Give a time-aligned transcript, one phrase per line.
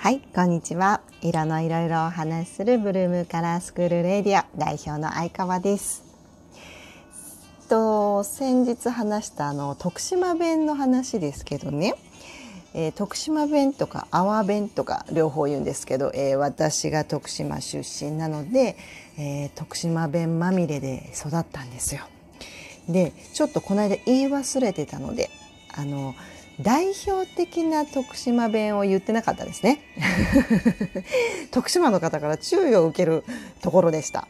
[0.00, 1.00] はい、こんにちは。
[1.22, 6.04] 色のいろいろお話しするブルームカラースクールレディア代表の相川です。
[7.68, 11.96] と先日話したあの徳島弁の話ですけどね、
[12.74, 18.76] えー、徳島弁とか阿波弁とか両方言うんですけど、えー、私が徳島出身なので、
[19.18, 22.02] えー、徳島弁まみれで育ったんですよ。
[22.88, 25.28] でちょっとこの間言い忘れてたので
[25.76, 26.14] あの
[26.60, 29.80] 代表的な徳島弁を言ってなかったですね。
[31.52, 33.24] 徳島の方から注意を受ける
[33.62, 34.26] ところでした。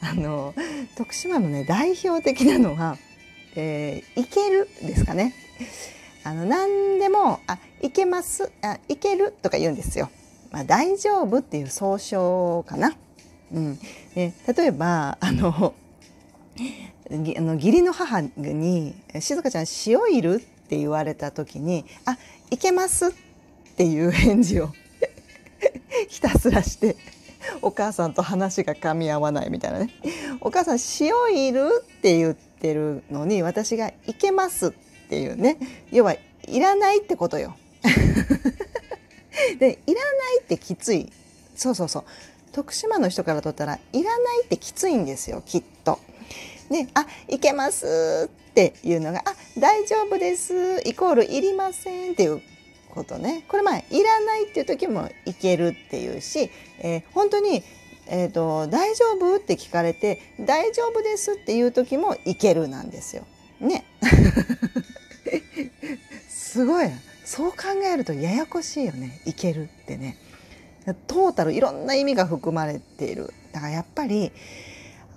[0.00, 0.54] あの
[0.96, 2.98] 徳島のね代表的なのは
[3.56, 5.34] 「えー、いける」ですかね。
[6.24, 10.10] あの何でも「あいけます」あ「いける」とか言うんですよ、
[10.50, 12.96] まあ、大丈夫っていう総称かな、
[13.52, 13.78] うん。
[14.14, 15.74] ね、例えばあの
[17.08, 20.42] あの義理の母に「静香ちゃん塩いる?」
[20.74, 22.18] って言われた時に「あ
[22.50, 23.10] いけます」っ
[23.76, 24.70] ていう返事を
[26.08, 26.96] ひたすらして
[27.62, 29.90] お母さんと話が噛み合わないみたいなね
[30.42, 34.72] 「お母さん塩いる?」って言ってるのに私が「いけます」っ
[35.08, 35.58] ていうね
[35.92, 36.16] 要は
[36.48, 37.56] いらないってことよ。
[39.58, 41.12] でいらないってきつい
[41.54, 42.04] そうそうそう
[42.52, 45.98] 徳島の人からとったらいらないってきついんですよきっと。
[46.70, 52.40] で「あいけます」っていうのが「あ大丈夫です」イコール「いりません」っていう
[52.90, 57.62] ことねこれまあいらないっていう時もいけるっていうし、えー、本当に、
[58.06, 63.24] えーと「大丈夫?」って聞かれて「大丈夫です」っていう時もいけるなんですよ。
[63.60, 63.84] ね。
[66.28, 66.88] すごい
[67.24, 67.56] そう考
[67.92, 70.16] えるとややこしいよねいけるってね。
[71.06, 74.32] トータルいろんな意味が含まれているだからやっぱり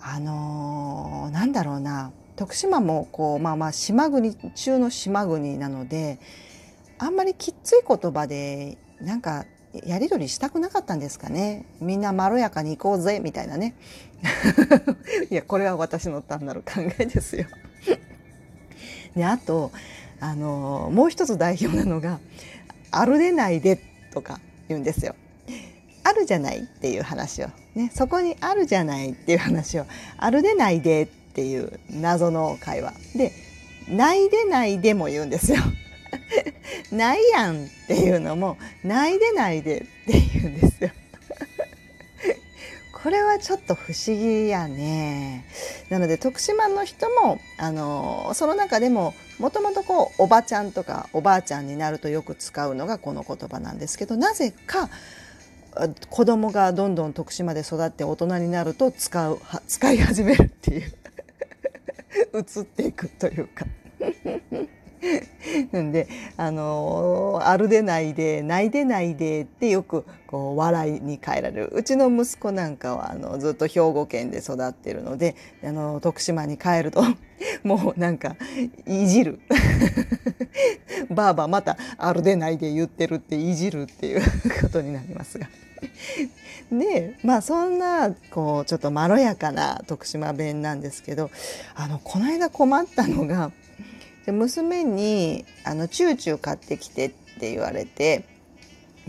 [0.01, 2.11] あのー、なんだろうな。
[2.37, 6.19] 徳島もこうまあまあ島国中の島国なので
[6.99, 9.45] あんまりきっつい言葉でなんか
[9.83, 11.65] やり取りしたくなかったんですかね。
[11.81, 13.75] みんなまろやかに行こうぜみたいなね。
[15.29, 17.47] いやこれは私の単なる考えですよ。
[19.15, 19.71] であと
[20.19, 22.19] あのもう一つ代表なのが
[22.91, 23.79] 「あるでないで」
[24.13, 25.15] とか言うんですよ。
[26.07, 29.85] あるじゃないっていう話を、ね、そこにあるじゃないっていう話を
[30.17, 33.33] あるでないでっていう謎の会話で
[33.89, 35.57] ないでないでも言うんですよ。
[36.91, 39.87] ないやんっていうのもないでないでって
[40.33, 40.91] 言うんですよ。
[43.03, 45.43] これはちょっと不思議やね。
[45.89, 54.89] なので徳島の人もあのその中でももともとこうおばちゃんとかおばあちゃんになるとよく使うのがこの言葉なんですけどなぜか
[56.09, 60.93] 子供がどんどん徳島で育って大人になると使う使い始めるっていう。
[62.33, 63.65] 移っていくというか。
[65.71, 77.03] なんであのあるでないでないでないでってよくこう笑いに変えられるうちの息子なんかはあのずっと兵庫県で育ってるのであの徳島に帰ると
[77.63, 78.35] もうなんか
[78.85, 79.39] いじる
[81.09, 84.21] ばあばまたあるでないで言ってるっていじるっていう
[84.61, 85.47] ことになりますが。
[86.71, 91.29] でまあそんなこうちょっとまろやかな徳島弁なんですけど
[91.75, 93.51] あのこの間困ったのが
[94.27, 98.25] で娘にあのチューチュー買ってきてって言われて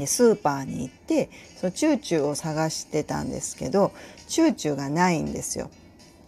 [0.07, 3.91] スーパーに行ってそのチューチューを探してたんですけど
[4.29, 5.71] チューチューがないんですよ。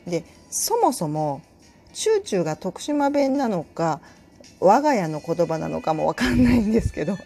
[0.08, 1.40] でそもそも
[1.92, 4.00] チューチューが徳島弁なのか
[4.58, 7.16] 我が家の言葉なのかもわかんないんですけど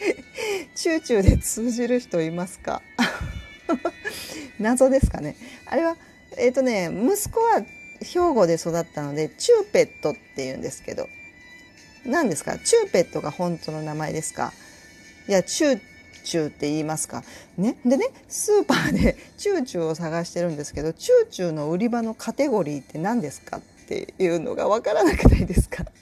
[0.74, 2.80] チューチューで通じる人いますか？
[4.58, 5.36] 謎ですかね
[5.66, 5.98] あれは
[6.38, 7.62] えっ、ー、とね息子は
[8.06, 11.08] 兵庫で育ったのでチューペットって言うんですけど。
[12.08, 12.56] 何ですか？
[12.58, 14.52] チューペットが本当の名前ですか？
[15.28, 15.80] いやチュー
[16.24, 17.24] チューって言いますか？
[17.58, 17.76] ね？
[17.84, 23.56] でねスーパーで チューチューを探してるんですけどチューチューの売り場のカテゴリーって何ですか？
[23.56, 25.84] っていうのが分からなくないですか？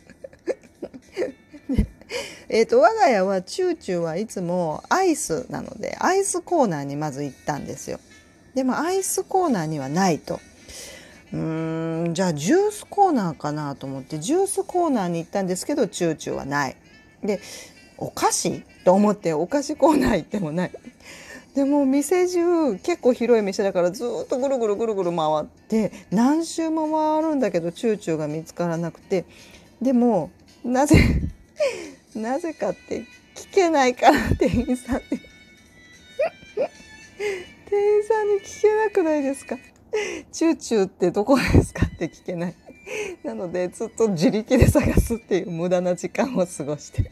[2.50, 7.98] えーと、我が家はチューチューはいつもアイスなのでアイスコーナーにまず行ったんですよ。
[8.54, 10.38] でもアイスコーナーにはないと。
[11.34, 11.36] う
[12.10, 16.76] んじゃあジュースコーナーかなと思ってジュースコーナーに行ったんですけどチューチューはない。
[17.24, 17.40] で
[17.98, 18.62] お菓子？
[18.84, 20.70] と思ってお菓子コーナー行ってもない。
[21.54, 29.24] でも店中結構広い店だからずっとぐるぐるぐるぐる回って何周も回るんだけどチューチューが見つからなくて
[29.80, 30.30] でも
[30.64, 30.96] なぜ
[32.14, 33.04] なぜかって
[33.36, 35.02] 聞けないから店員さんに
[37.70, 39.56] 店員さんに聞けなくないですか？
[40.32, 42.54] チューチューってどこですかって聞けない。
[43.24, 47.10] なのでずっと自力で探すっていう無駄な時間を過ごして。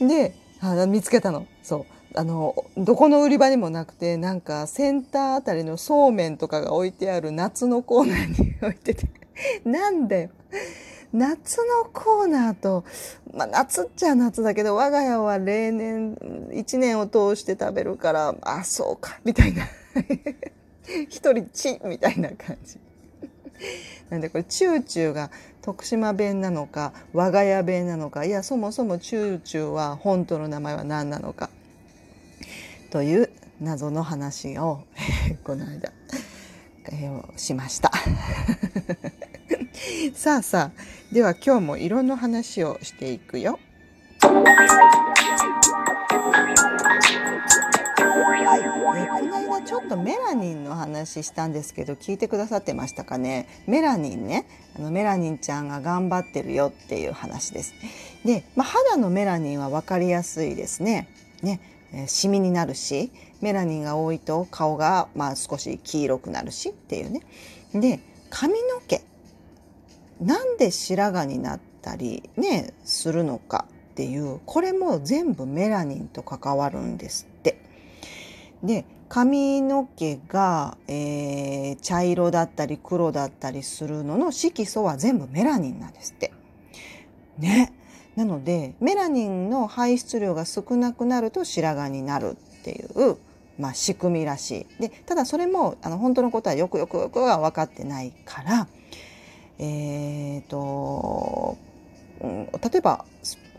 [0.06, 1.46] であ見つけたの。
[1.62, 1.86] そう。
[2.14, 9.06] あのどこの売り場にもなくてなんかセンターあたりのそうめんとかが置いてある夏のコーナーに置いてて。
[9.64, 10.30] なんだよ
[11.12, 12.84] 夏のコーナーと、
[13.32, 19.64] まあ、夏っちゃ夏だけど我が家は例年1年を通して食べるからあそうかみたいな。
[21.08, 22.78] 一人チみたいな感じ。
[24.10, 25.30] なんでこれチューチューが
[25.62, 31.50] 徳島弁なのか我が家弁なのかいやそもそもチューチューは本当の名前は何なのか
[32.90, 33.30] という
[33.60, 34.84] 謎の話を
[35.44, 35.92] この間、
[36.86, 37.90] えー、しました。
[40.14, 43.58] さあさあでは今日も色の話をしていくよ。
[48.44, 53.48] はい、えこの間ちょっとメラニンの話したんですけど聞いてくださってましたかね？
[53.66, 54.46] メラニンね
[54.76, 57.74] あのメラニンちゃんが頑張ってるよっていう話です。
[58.24, 61.08] で、まあ、肌のメラニンは分かりやすいですね。
[61.42, 61.60] ね、
[61.92, 67.22] えー、シミになるしメラニンが多いと顔がまあ少し黄色くなるしっていうね。
[67.74, 68.00] で
[68.30, 69.02] 髪の毛
[70.20, 77.26] なんで白髪になったりねするのかっていうこれも全部メラニンと関わるんです。
[78.62, 86.32] で髪の毛が、えー、茶色だったり黒だったりするのの色素は全部メラニンなんですって。
[87.38, 87.72] ね。
[88.16, 93.16] なのでメラニンの排出量が少なくなると白髪になるっていう、
[93.58, 94.82] まあ、仕組みらしい。
[94.82, 98.68] でただそれもあの本当のことはよくよくよくは分かってないから
[99.58, 101.56] えーと、
[102.20, 103.04] うん、例えば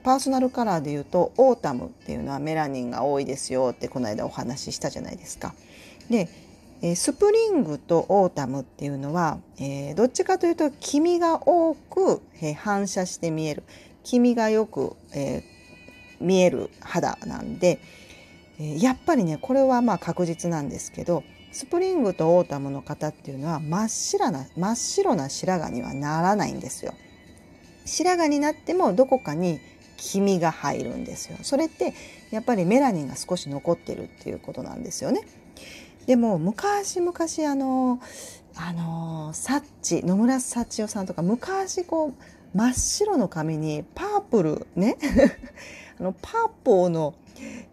[0.10, 5.54] パーソナルカラーで言うとオータムっていうのはメラニンが多いですよってこの間お話ししたじゃないですか。
[6.10, 6.28] で
[6.96, 13.62] スプリングとオータムっていうのは、え、どっちかというと黄みが多く、え、反射して見える
[14.04, 15.44] 黄みがよく、え、
[16.20, 17.80] 見える肌なんで、
[18.60, 26.96] えやっぱりねこれはまあ確実なんですけどスプリングとオータムの方っていうのは真っ白な真っ白な白髪にはならないんですよ。
[27.86, 29.60] 白髪になってもどこかに
[30.00, 31.38] 黄みが入るんですよ。
[31.44, 31.94] それって
[32.32, 35.22] やっぱりメラニンが少し残ってるっていうことなんですよね。
[36.06, 37.14] でも昔々
[37.50, 38.00] あの
[38.56, 42.14] あのサッチー野村沙知代さんとか昔こ
[42.54, 44.98] う真っ白の髪にパープルね
[46.00, 47.14] あのパーポーの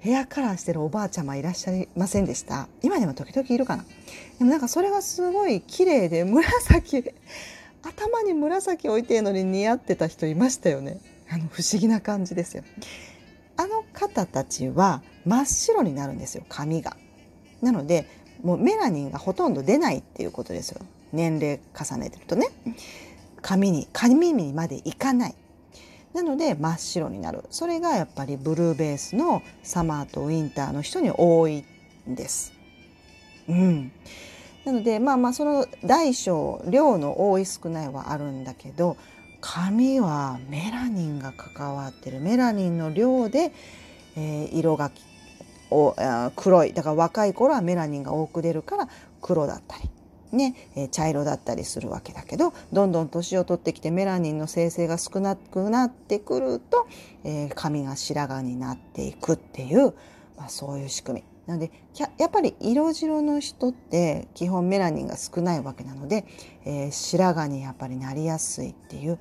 [0.01, 2.69] ヘアカラーしてるおばあちゃまいらっしゃいませんでした？
[2.83, 3.85] 今でも時々いるかな？
[4.39, 7.05] でもなんかそれがすごい綺麗で紫
[7.83, 10.99] 頭に紫置いてるのに似合ってた人いましたよね
[11.31, 12.65] あの不思議な感じですよ。
[13.57, 16.97] あの方たちは真っ白になるんですよ髪が。
[17.63, 18.09] なので
[18.43, 20.81] もうメラニンがほとんど出ないっていうことですよ。
[21.13, 22.49] 年齢重ねてるとね。
[23.41, 25.35] 髪に髪にまでいかない。
[26.15, 27.45] なので真っ白になる。
[27.51, 31.65] それがやっぱりブルーベースのサマーとウィンターの人に多い
[32.09, 32.53] んです。
[33.49, 33.93] うん、
[34.65, 38.97] なのでまあまあその大小量の多い少ないはあるんだけど
[39.49, 42.19] 髪はメラニンが関わってる。
[42.19, 43.53] メラニンの量で、
[44.17, 44.91] えー、色が
[45.71, 45.95] お
[46.35, 46.73] 黒い。
[46.73, 48.89] だから若い頃はメラニンが多く出るから
[49.23, 49.89] 黒だったり。
[50.33, 56.89] ね、え茶色だったりするわけだけどどんどん年を取ってきてメラニンの生成が少なくなってくると、
[57.23, 59.95] えー、髪が白髪になっていくっていう、
[60.37, 61.36] まあ、そういう仕組み。
[61.47, 66.25] なのでやっぱり色白の人って基本メラニンが少ないわけなので、
[66.65, 69.19] えー、白髪にやっぱりなりやすいっていう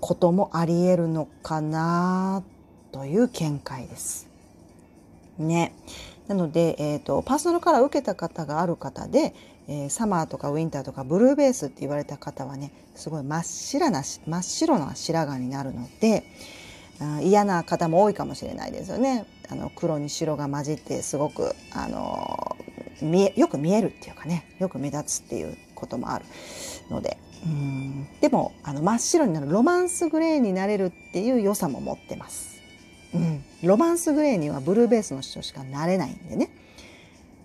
[0.00, 2.42] こともありえるのかな
[2.92, 4.28] という見解です。
[5.38, 5.72] ね。
[6.28, 9.34] なので、えーと、パーソナルカラーを受けた方がある方で、
[9.68, 16.24] えー、サマーとかウィンターとかブルーベースって言われた方はねすごい真っ白な真っ白な白髪になるので
[17.22, 19.26] 嫌な方も多いかもしれないですよね。
[19.48, 22.56] あの黒に白が混じってすごくあの
[23.00, 26.24] 見えよく見えるっていうかねよく目立つっていうこともある
[26.90, 32.56] のでうんでもあの真っ白になるロマンスグレーになれるっていう良さも持ってます。
[33.14, 36.50] うん、ロマンスグレーにはブルーベースの人しかなれないんでね。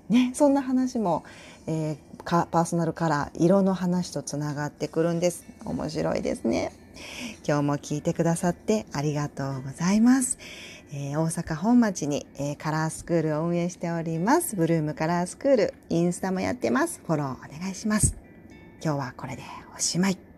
[0.10, 1.24] ねそんな話も、
[1.68, 6.74] えー、パーソナルカラー色の話とつながってくるんです面白いですね
[7.48, 10.38] 今日も聞いてくださってありがとうございます、
[10.94, 14.56] えー、大阪本町に、えー、カラースクールを運営しております。
[14.56, 17.02] ブルームカラースクールインスタもやってます。
[17.06, 18.16] フォローお願いします。
[18.84, 19.44] 今日はこれで
[19.76, 20.31] おしまい。